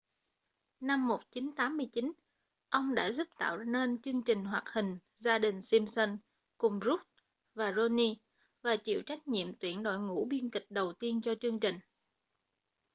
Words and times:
năm 0.79 1.07
1989 1.07 2.11
ông 2.69 2.95
đã 2.95 3.11
giúp 3.11 3.27
tạo 3.39 3.57
nên 3.57 4.01
chương 4.01 4.23
trình 4.23 4.45
hoạt 4.45 4.69
hình 4.69 4.97
gia 5.17 5.39
đình 5.39 5.61
simpson 5.61 6.17
cùng 6.57 6.79
brooks 6.79 7.05
và 7.53 7.71
groening 7.71 8.13
và 8.61 8.75
chịu 8.75 9.01
trách 9.05 9.27
nhiệm 9.27 9.53
tuyển 9.59 9.83
đội 9.83 9.99
ngũ 9.99 10.25
biên 10.29 10.49
kịch 10.49 10.65
đầu 10.69 10.93
tiên 10.93 11.21
cho 11.21 11.35
chương 11.41 11.59
trình 11.59 11.79